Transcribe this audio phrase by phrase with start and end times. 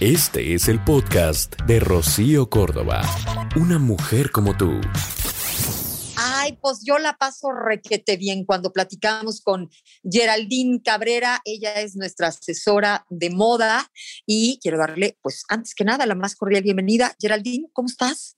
[0.00, 3.00] Este es el podcast de Rocío Córdoba.
[3.58, 4.72] Una mujer como tú.
[6.18, 9.70] Ay, pues yo la paso requete bien cuando platicamos con
[10.04, 11.40] Geraldine Cabrera.
[11.46, 13.86] Ella es nuestra asesora de moda
[14.26, 17.12] y quiero darle, pues antes que nada, la más cordial bienvenida.
[17.18, 18.36] Geraldine, ¿cómo estás?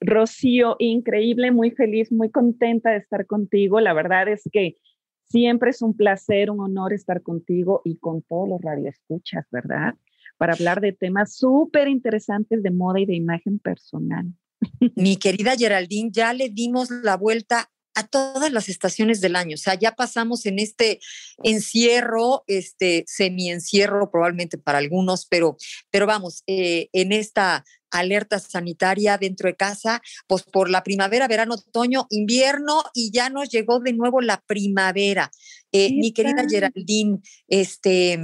[0.00, 3.80] Rocío, increíble, muy feliz, muy contenta de estar contigo.
[3.80, 4.76] La verdad es que
[5.24, 9.94] siempre es un placer, un honor estar contigo y con todos los radioescuchas, ¿verdad?
[10.36, 14.26] Para hablar de temas súper interesantes de moda y de imagen personal.
[14.96, 19.54] Mi querida Geraldine, ya le dimos la vuelta a todas las estaciones del año.
[19.54, 21.00] O sea, ya pasamos en este
[21.42, 25.56] encierro, este semi-encierro probablemente para algunos, pero,
[25.90, 31.54] pero vamos, eh, en esta alerta sanitaria dentro de casa, pues por la primavera, verano,
[31.54, 35.30] otoño, invierno y ya nos llegó de nuevo la primavera.
[35.70, 38.18] Eh, mi querida Geraldine, este,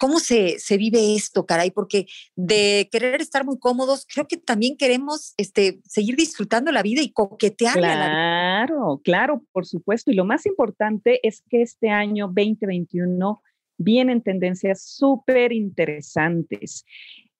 [0.00, 1.70] ¿Cómo se, se, vive esto, caray?
[1.70, 7.02] Porque de querer estar muy cómodos, creo que también queremos este, seguir disfrutando la vida
[7.02, 7.74] y coquetear.
[7.74, 10.10] Claro, claro, por supuesto.
[10.10, 13.42] Y lo más importante es que este año 2021
[13.76, 16.86] vienen tendencias súper interesantes.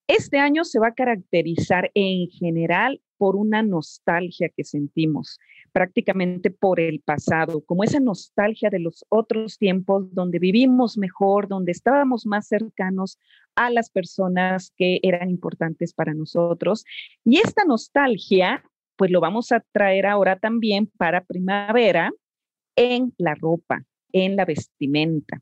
[0.05, 5.39] Este año se va a caracterizar en general por una nostalgia que sentimos
[5.71, 11.71] prácticamente por el pasado, como esa nostalgia de los otros tiempos donde vivimos mejor, donde
[11.71, 13.17] estábamos más cercanos
[13.55, 16.83] a las personas que eran importantes para nosotros.
[17.23, 18.63] Y esta nostalgia,
[18.95, 22.11] pues lo vamos a traer ahora también para primavera
[22.75, 25.41] en la ropa, en la vestimenta.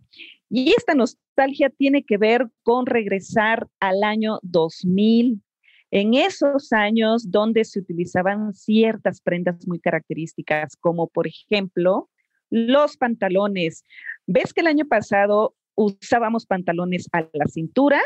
[0.49, 5.41] Y esta nostalgia tiene que ver con regresar al año 2000,
[5.91, 12.09] en esos años donde se utilizaban ciertas prendas muy características, como por ejemplo
[12.49, 13.83] los pantalones.
[14.27, 18.01] ¿Ves que el año pasado usábamos pantalones a la cintura?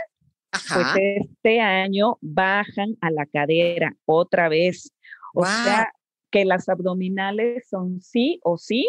[0.52, 0.86] Pues
[1.22, 4.94] este año bajan a la cadera otra vez.
[5.34, 5.92] O sea,
[6.30, 8.88] que las abdominales son sí o sí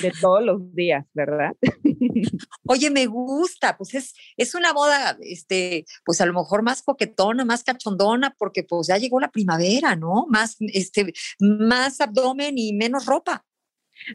[0.00, 1.54] de todos los días, ¿verdad?
[2.66, 7.44] Oye, me gusta, pues es, es una boda, este, pues a lo mejor más coquetona,
[7.44, 10.26] más cachondona, porque pues ya llegó la primavera, ¿no?
[10.28, 13.44] Más, este, más abdomen y menos ropa.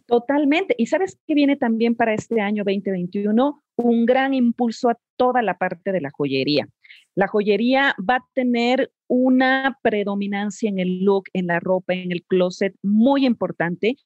[0.06, 0.76] Totalmente.
[0.78, 3.64] ¿Y sabes qué viene también para este año 2021?
[3.78, 6.68] Un gran impulso a toda la parte de la joyería.
[7.16, 12.24] La joyería va a tener una predominancia en el look, en la ropa, en el
[12.24, 13.98] closet muy importante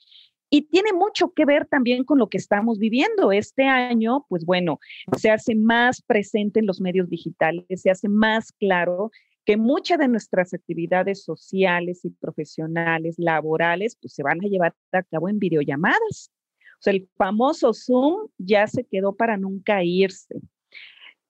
[0.54, 3.32] y tiene mucho que ver también con lo que estamos viviendo.
[3.32, 4.80] Este año, pues bueno,
[5.18, 9.12] se hace más presente en los medios digitales, se hace más claro
[9.46, 15.04] que muchas de nuestras actividades sociales y profesionales, laborales, pues se van a llevar a
[15.04, 16.30] cabo en videollamadas.
[16.80, 20.36] O sea, el famoso Zoom ya se quedó para nunca irse.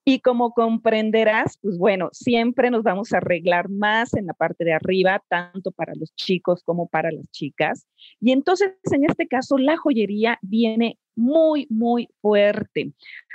[0.03, 4.73] Y como comprenderás, pues bueno, siempre nos vamos a arreglar más en la parte de
[4.73, 7.85] arriba, tanto para los chicos como para las chicas.
[8.19, 12.93] Y entonces, en este caso, la joyería viene muy, muy fuerte.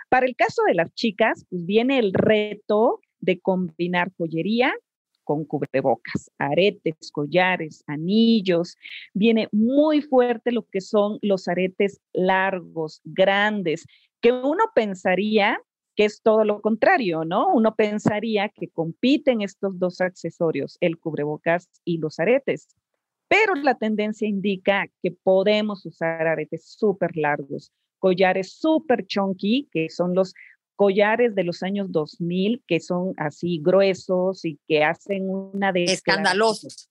[0.09, 4.75] Para el caso de las chicas, pues viene el reto de combinar joyería
[5.27, 8.77] con cubrebocas, aretes, collares, anillos.
[9.13, 13.87] Viene muy fuerte lo que son los aretes largos, grandes,
[14.21, 15.61] que uno pensaría
[15.97, 17.49] que es todo lo contrario, ¿no?
[17.53, 22.69] Uno pensaría que compiten estos dos accesorios, el cubrebocas y los aretes,
[23.29, 30.15] pero la tendencia indica que podemos usar aretes súper largos, collares súper chunky, que son
[30.15, 30.35] los
[30.77, 35.85] collares de los años 2000, que son así gruesos y que hacen una de...
[35.85, 36.91] Escandalosos.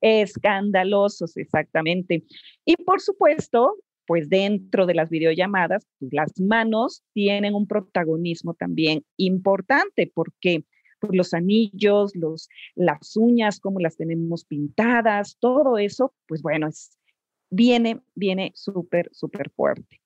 [0.00, 2.24] Escandalosos, exactamente.
[2.66, 9.04] Y por supuesto, pues dentro de las videollamadas, pues, las manos tienen un protagonismo también
[9.16, 10.64] importante porque
[11.00, 16.98] pues, los anillos, los, las uñas, cómo las tenemos pintadas, todo eso, pues bueno, es,
[17.50, 20.00] viene, viene súper, súper fuerte.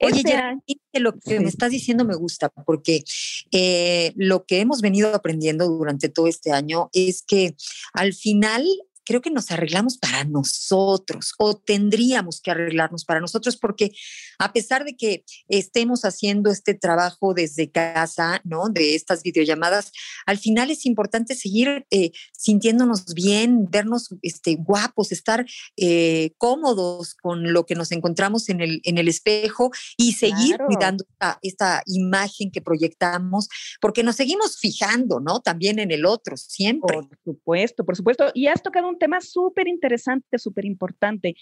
[0.00, 0.56] Oye, ya
[1.00, 3.02] lo que me estás diciendo me gusta, porque
[3.50, 7.56] eh, lo que hemos venido aprendiendo durante todo este año es que
[7.94, 8.64] al final
[9.08, 13.92] creo que nos arreglamos para nosotros o tendríamos que arreglarnos para nosotros porque
[14.38, 18.68] a pesar de que estemos haciendo este trabajo desde casa, ¿no?
[18.68, 19.92] De estas videollamadas,
[20.26, 25.46] al final es importante seguir eh, sintiéndonos bien, vernos este, guapos, estar
[25.78, 31.04] eh, cómodos con lo que nos encontramos en el, en el espejo y seguir cuidando
[31.08, 33.48] esta, esta imagen que proyectamos,
[33.80, 35.40] porque nos seguimos fijando, ¿no?
[35.40, 36.94] También en el otro, siempre.
[36.94, 38.30] Por supuesto, por supuesto.
[38.34, 41.34] Y has tocado un tema súper interesante, súper importante.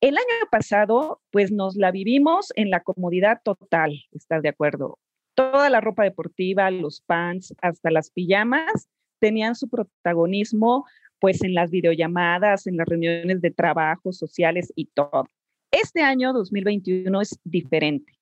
[0.00, 4.98] El año pasado, pues nos la vivimos en la comodidad total, ¿estás de acuerdo?
[5.34, 8.88] Toda la ropa deportiva, los pants, hasta las pijamas,
[9.18, 10.84] tenían su protagonismo
[11.18, 15.26] pues en las videollamadas, en las reuniones de trabajo, sociales y todo.
[15.70, 18.12] Este año 2021 es diferente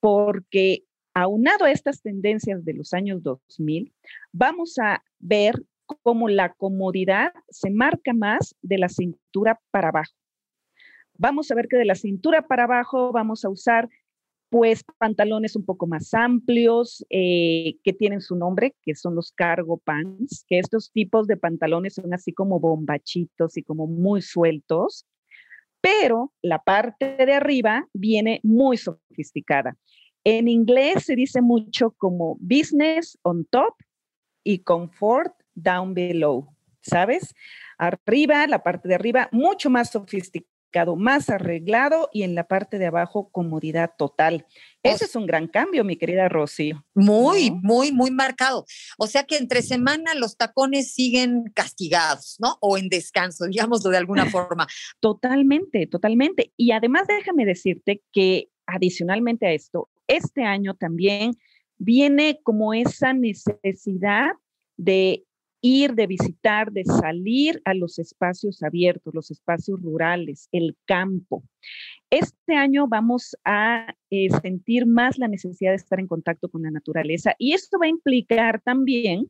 [0.00, 0.84] porque
[1.14, 3.92] aunado a estas tendencias de los años 2000,
[4.32, 5.62] vamos a ver
[6.02, 10.14] cómo la comodidad se marca más de la cintura para abajo.
[11.18, 13.88] Vamos a ver que de la cintura para abajo vamos a usar
[14.48, 19.78] pues pantalones un poco más amplios eh, que tienen su nombre, que son los cargo
[19.78, 25.06] pants, que estos tipos de pantalones son así como bombachitos y como muy sueltos,
[25.80, 29.76] pero la parte de arriba viene muy sofisticada.
[30.24, 33.74] En inglés se dice mucho como business on top
[34.44, 37.34] y comfort down below, ¿sabes?
[37.78, 40.46] Arriba, la parte de arriba, mucho más sofisticada
[40.96, 44.46] más arreglado y en la parte de abajo comodidad total.
[44.82, 46.84] Ese es un gran cambio, mi querida Rocío.
[46.94, 48.66] Muy, muy, muy marcado.
[48.98, 52.58] O sea que entre semana los tacones siguen castigados, ¿no?
[52.60, 54.66] O en descanso, digámoslo de alguna forma.
[55.00, 56.52] Totalmente, totalmente.
[56.56, 61.32] Y además déjame decirte que adicionalmente a esto, este año también
[61.78, 64.32] viene como esa necesidad
[64.76, 65.24] de
[65.60, 71.42] ir, de visitar, de salir a los espacios abiertos, los espacios rurales, el campo.
[72.10, 76.70] Este año vamos a eh, sentir más la necesidad de estar en contacto con la
[76.70, 79.28] naturaleza y esto va a implicar también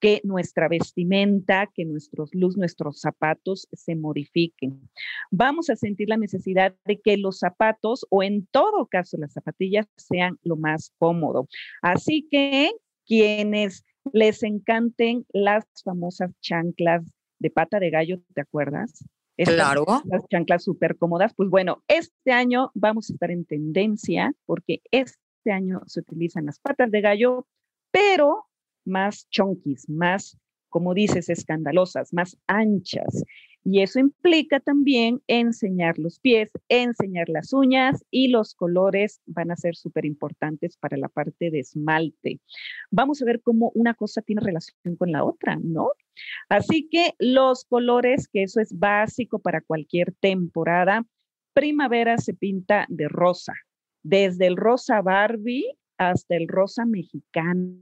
[0.00, 4.88] que nuestra vestimenta, que nuestros luz, nuestros zapatos se modifiquen.
[5.30, 9.86] Vamos a sentir la necesidad de que los zapatos o en todo caso las zapatillas
[9.96, 11.48] sean lo más cómodo.
[11.80, 12.72] Así que
[13.06, 17.04] quienes les encanten las famosas chanclas
[17.38, 19.04] de pata de gallo, ¿te acuerdas?
[19.36, 19.84] claro.
[20.04, 21.34] Las chanclas súper cómodas.
[21.34, 25.18] Pues bueno, este año vamos a estar en tendencia porque este
[25.50, 27.46] año se utilizan las patas de gallo,
[27.90, 28.46] pero
[28.84, 33.24] más chonquis, más, como dices, escandalosas, más anchas.
[33.64, 39.56] Y eso implica también enseñar los pies, enseñar las uñas y los colores van a
[39.56, 42.40] ser súper importantes para la parte de esmalte.
[42.90, 45.92] Vamos a ver cómo una cosa tiene relación con la otra, ¿no?
[46.50, 51.06] Así que los colores, que eso es básico para cualquier temporada,
[51.54, 53.54] primavera se pinta de rosa,
[54.02, 57.78] desde el rosa Barbie hasta el rosa mexicano.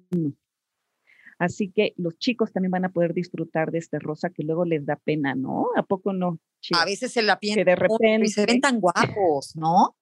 [1.38, 4.86] Así que los chicos también van a poder disfrutar de este rosa que luego les
[4.86, 5.68] da pena, ¿no?
[5.76, 6.38] ¿A poco no?
[6.78, 9.96] A veces se la piensan de repente y se ven tan guapos, ¿no?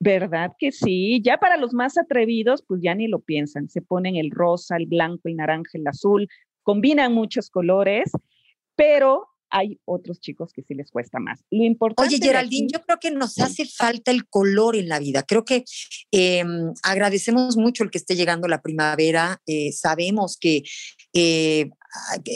[0.00, 1.22] ¿Verdad que sí?
[1.24, 3.70] Ya para los más atrevidos, pues ya ni lo piensan.
[3.70, 6.28] Se ponen el rosa, el blanco, el naranja, el azul,
[6.62, 8.10] combinan muchos colores,
[8.74, 11.44] pero hay otros chicos que sí les cuesta más.
[11.48, 12.12] Lo importante.
[12.12, 15.22] Oye, Geraldine, yo creo que nos hace falta el color en la vida.
[15.22, 15.64] Creo que
[16.10, 19.40] em, agradecemos mucho el que esté llegando la primavera.
[19.46, 20.64] Eh, sabemos que
[21.12, 21.70] eh,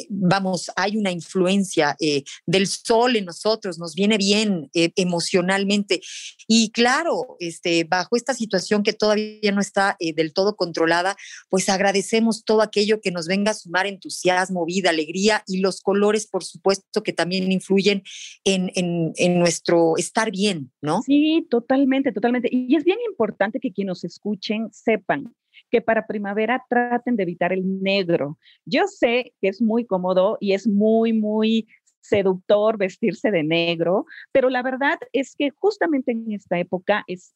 [0.08, 6.00] vamos, hay una influencia eh, del sol en nosotros, nos viene bien eh, emocionalmente.
[6.46, 11.16] Y claro, este, bajo esta situación que todavía no está eh, del todo controlada,
[11.48, 16.26] pues agradecemos todo aquello que nos venga a sumar entusiasmo, vida, alegría y los colores,
[16.26, 18.02] por supuesto, que también influyen
[18.44, 21.02] en, en, en nuestro estar bien, ¿no?
[21.02, 22.48] Sí, totalmente, totalmente.
[22.50, 25.34] Y es bien importante que quienes nos escuchen sepan
[25.70, 28.38] que para primavera traten de evitar el negro.
[28.64, 31.68] Yo sé que es muy cómodo y es muy, muy
[32.00, 37.34] seductor vestirse de negro, pero la verdad es que justamente en esta época es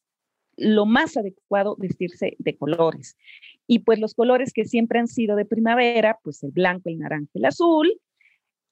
[0.57, 3.17] lo más adecuado vestirse de colores.
[3.67, 7.31] Y pues los colores que siempre han sido de primavera, pues el blanco, el naranja,
[7.35, 8.01] el azul,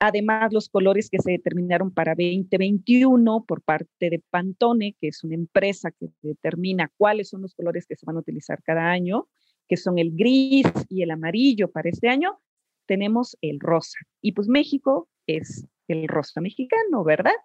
[0.02, 5.34] Además, los colores que se determinaron para 2021 por parte de Pantone, que es una
[5.34, 9.28] empresa que determina cuáles son los colores que se van a utilizar cada año,
[9.70, 12.40] que son el gris y el amarillo para este año,
[12.86, 14.00] tenemos el rosa.
[14.20, 17.36] Y pues México es el rosa mexicano, ¿verdad?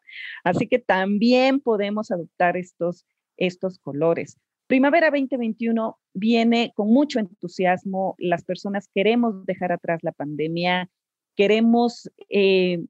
[0.44, 3.06] Así que también podemos adoptar estos,
[3.38, 4.40] estos colores.
[4.66, 8.16] Primavera 2021 viene con mucho entusiasmo.
[8.18, 10.90] Las personas queremos dejar atrás la pandemia,
[11.36, 12.84] queremos eh,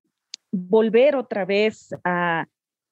[0.50, 2.48] volver otra vez a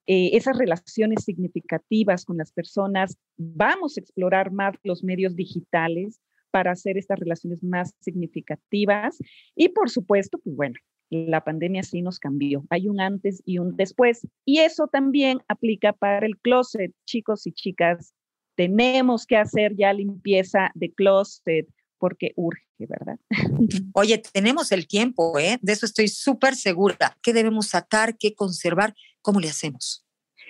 [0.06, 3.16] eh, esas relaciones significativas con las personas.
[3.38, 6.20] Vamos a explorar más los medios digitales
[6.54, 9.18] para hacer estas relaciones más significativas.
[9.56, 10.74] Y por supuesto, pues bueno,
[11.10, 12.64] la pandemia sí nos cambió.
[12.70, 14.24] Hay un antes y un después.
[14.44, 18.14] Y eso también aplica para el closet, chicos y chicas.
[18.54, 21.66] Tenemos que hacer ya limpieza de closet
[21.98, 23.18] porque urge, ¿verdad?
[23.92, 25.58] Oye, tenemos el tiempo, ¿eh?
[25.60, 27.18] De eso estoy súper segura.
[27.20, 28.94] ¿Qué debemos sacar, qué conservar?
[29.22, 30.03] ¿Cómo le hacemos?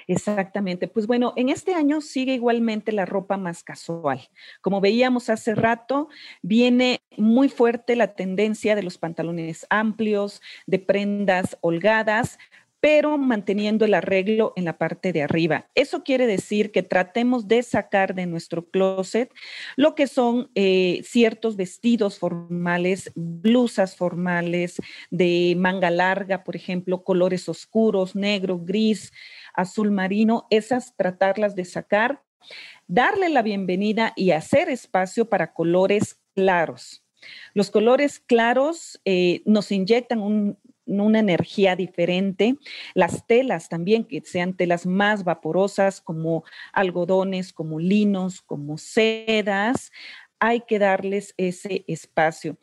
[0.08, 0.88] Exactamente.
[0.88, 4.20] Pues bueno, en este año sigue igualmente la ropa más casual.
[4.60, 6.08] Como veíamos hace rato,
[6.42, 12.38] viene muy fuerte la tendencia de los pantalones amplios, de prendas holgadas,
[12.84, 15.70] pero manteniendo el arreglo en la parte de arriba.
[15.74, 19.32] Eso quiere decir que tratemos de sacar de nuestro closet
[19.74, 27.48] lo que son eh, ciertos vestidos formales, blusas formales de manga larga, por ejemplo, colores
[27.48, 29.14] oscuros, negro, gris,
[29.54, 32.22] azul marino, esas tratarlas de sacar,
[32.86, 37.02] darle la bienvenida y hacer espacio para colores claros.
[37.54, 42.56] Los colores claros eh, nos inyectan un, una energía diferente.
[42.94, 49.90] Las telas también, que sean telas más vaporosas como algodones, como linos, como sedas,
[50.38, 52.58] hay que darles ese espacio.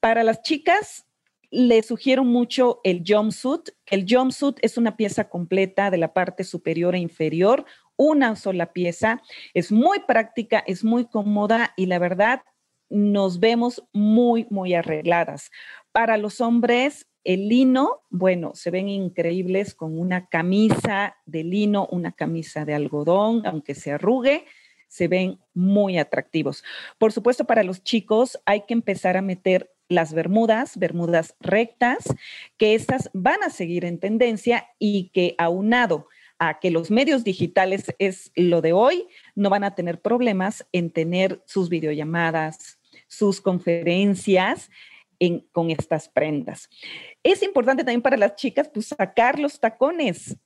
[0.00, 1.06] Para las chicas,
[1.50, 3.70] les sugiero mucho el jumpsuit.
[3.86, 7.64] El jumpsuit es una pieza completa de la parte superior e inferior,
[7.96, 9.22] una sola pieza.
[9.54, 12.42] Es muy práctica, es muy cómoda y la verdad
[12.90, 15.50] nos vemos muy, muy arregladas.
[15.92, 22.12] Para los hombres, el lino, bueno, se ven increíbles con una camisa de lino, una
[22.12, 24.46] camisa de algodón, aunque se arrugue,
[24.86, 26.64] se ven muy atractivos.
[26.96, 31.98] Por supuesto, para los chicos hay que empezar a meter las bermudas, bermudas rectas,
[32.56, 36.06] que estas van a seguir en tendencia y que aunado
[36.38, 40.90] a que los medios digitales es lo de hoy, no van a tener problemas en
[40.90, 44.70] tener sus videollamadas, sus conferencias
[45.52, 46.68] con estas prendas.
[47.22, 50.36] Es importante también para las chicas, pues sacar los tacones.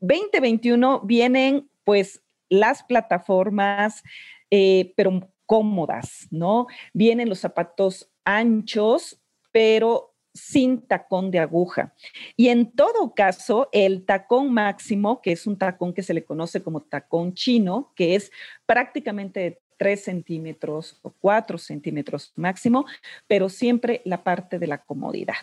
[0.00, 4.02] 2021 vienen pues las plataformas,
[4.50, 6.66] eh, pero cómodas, ¿no?
[6.92, 11.94] Vienen los zapatos anchos, pero sin tacón de aguja.
[12.36, 16.62] Y en todo caso, el tacón máximo, que es un tacón que se le conoce
[16.62, 18.32] como tacón chino, que es
[18.66, 22.86] prácticamente 3 centímetros o 4 centímetros máximo,
[23.26, 25.42] pero siempre la parte de la comodidad.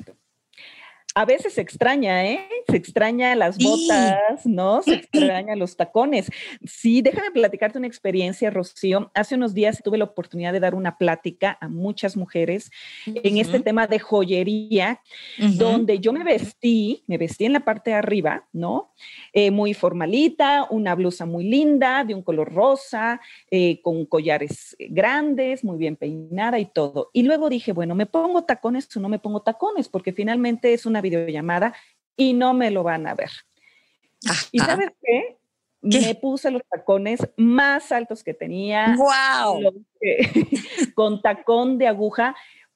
[1.16, 2.48] A veces se extraña, ¿eh?
[2.70, 4.84] Se extraña las botas, ¿no?
[4.84, 6.30] Se extraña los tacones.
[6.64, 9.10] Sí, déjame platicarte una experiencia, Rocío.
[9.16, 12.70] Hace unos días tuve la oportunidad de dar una plática a muchas mujeres
[13.08, 15.02] en este tema de joyería,
[15.38, 18.94] donde yo me vestí, me vestí en la parte de arriba, ¿no?
[19.34, 25.64] Eh, muy formalita, una blusa muy linda, de un color rosa, eh, con collares grandes,
[25.64, 27.10] muy bien peinada y todo.
[27.14, 29.90] Y luego dije, bueno, ¿me pongo tacones o no me pongo tacones?
[29.90, 31.74] Porque finalmente es una videollamada
[32.16, 33.32] y no me lo van a ver.
[34.52, 35.38] ¿Y sabes qué?
[35.82, 38.96] Me puse los tacones más altos que tenía.
[38.98, 39.86] ¡Wow!
[40.96, 42.36] con tacón de aguja,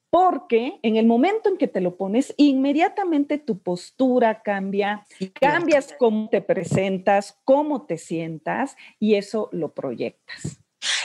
[0.10, 6.30] porque en el momento en que te lo pones, inmediatamente tu postura cambia, cambias cómo
[6.30, 10.63] te presentas, cómo te sientas y eso lo proyectas.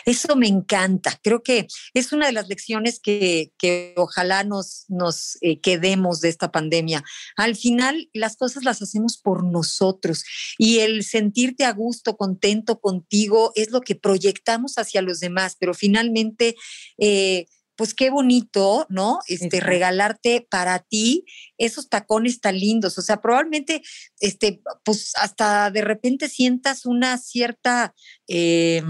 [0.09, 1.21] Eso me encanta.
[1.23, 3.53] Creo que es una de las lecciones que,
[3.95, 7.05] ojalá nos, nos eh, quedemos de esta pandemia.
[7.37, 10.25] Al final, las cosas las hacemos por nosotros
[10.57, 15.75] y el sentirte a gusto, contento contigo, es lo que proyectamos hacia los demás, pero
[15.75, 16.57] finalmente...
[16.97, 17.47] Eh,
[17.79, 19.21] pues qué bonito, ¿no?
[19.29, 21.25] Este, regalarte para ti
[21.59, 22.99] esos tacones tan lindos.
[22.99, 23.83] O sea, probablemente,
[24.19, 27.95] este, pues hasta de repente sientas una cierta,
[28.27, 28.83] eh,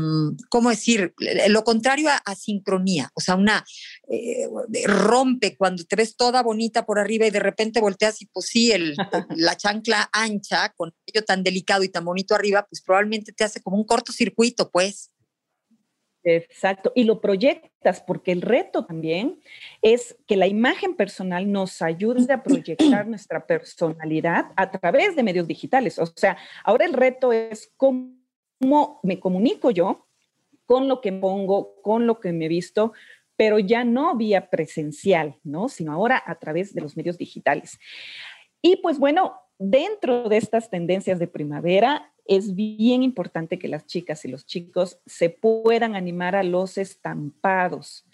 [0.49, 1.13] ¿cómo decir?
[1.49, 3.11] Lo contrario a, sincronía.
[3.13, 3.63] O sea, una
[4.11, 4.49] eh,
[4.87, 8.73] rompe cuando te ves toda bonita por arriba y de repente volteas y pues sí,
[8.73, 8.97] el,
[9.37, 13.61] la chancla ancha con ello tan delicado y tan bonito arriba, pues probablemente te hace
[13.61, 15.11] como un cortocircuito, pues.
[16.37, 19.41] Exacto, y lo proyectas porque el reto también
[19.83, 25.47] es que la imagen personal nos ayude a proyectar nuestra personalidad a través de medios
[25.47, 25.99] digitales.
[25.99, 30.07] O sea, ahora el reto es cómo me comunico yo
[30.67, 32.93] con lo que pongo, con lo que me he visto,
[33.37, 35.69] pero ya no vía presencial, ¿no?
[35.69, 37.79] Sino ahora a través de los medios digitales.
[38.61, 44.25] Y pues bueno, dentro de estas tendencias de primavera, es bien importante que las chicas
[44.25, 48.05] y los chicos se puedan animar a los estampados,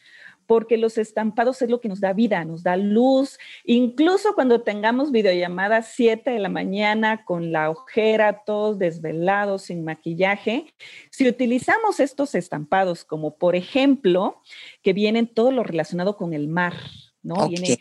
[0.47, 5.11] porque los estampados es lo que nos da vida, nos da luz, incluso cuando tengamos
[5.11, 10.73] videollamadas 7 de la mañana con la ojera, todos desvelados, sin maquillaje,
[11.11, 14.41] si utilizamos estos estampados como por ejemplo,
[14.83, 16.75] que vienen todo lo relacionado con el mar,
[17.23, 17.49] ¿no?
[17.49, 17.79] Viene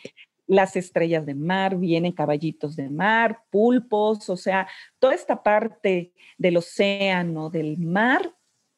[0.47, 4.67] las estrellas de mar, vienen caballitos de mar, pulpos, o sea,
[5.00, 8.33] toda esta parte del océano, del mar,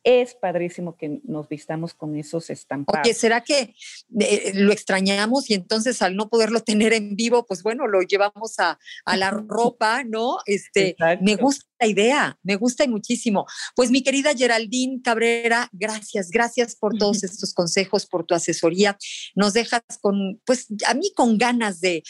[0.05, 3.01] es padrísimo que nos vistamos con esos estampados.
[3.03, 3.73] Oye, ¿será que
[4.19, 8.59] eh, lo extrañamos y entonces al no poderlo tener en vivo, pues bueno, lo llevamos
[8.59, 8.77] a,
[9.17, 10.37] la ropa, ¿no?
[10.45, 13.47] Este, me gusta la idea, me gusta muchísimo.
[13.75, 18.97] Pues mi querida Geraldine Cabrera, gracias, gracias por todos estos consejos, por tu asesoría.
[19.33, 22.03] Nos dejas con, pues a mí con ganas de,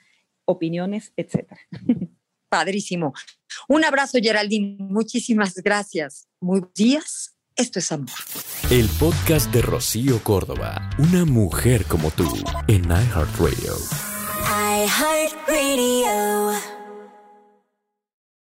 [0.45, 1.61] opiniones, etcétera.
[2.51, 3.15] Padrísimo.
[3.67, 4.77] Un abrazo, Geraldine.
[4.79, 6.29] Muchísimas gracias.
[6.41, 7.37] Muy buenos días.
[7.57, 8.11] Esto es amor.
[8.71, 10.91] El podcast de Rocío Córdoba.
[10.99, 12.29] Una mujer como tú
[12.69, 14.14] en iHeartRadio.
[14.75, 16.74] iHeartRadio.